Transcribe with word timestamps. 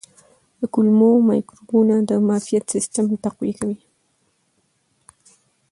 د 0.59 0.61
کولمو 0.73 1.11
مایکروبونه 1.29 1.95
د 2.09 2.11
معافیت 2.27 2.63
سیستم 2.73 3.05
تقویه 3.25 3.55
کوي. 3.59 3.79